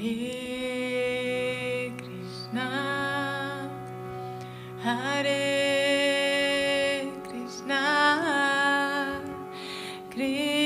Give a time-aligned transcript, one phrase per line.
[0.00, 2.68] Hare Krishna,
[4.80, 5.34] Hare
[7.26, 7.82] Krishna,
[10.08, 10.57] Krishna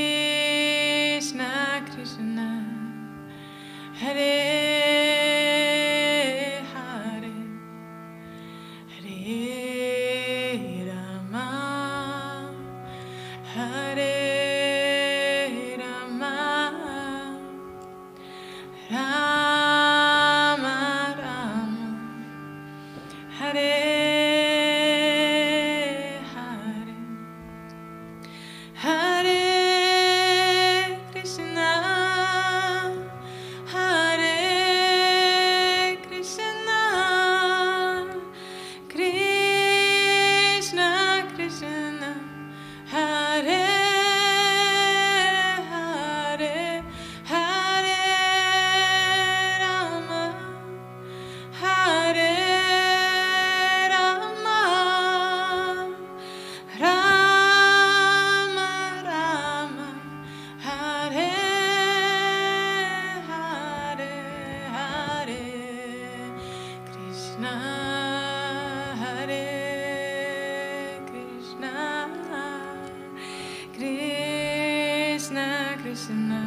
[73.83, 76.43] Krishna Krishna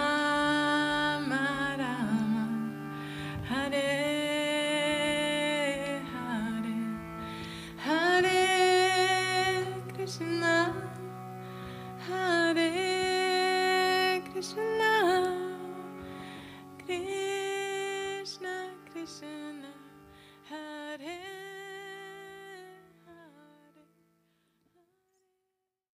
[19.09, 19.38] Krishna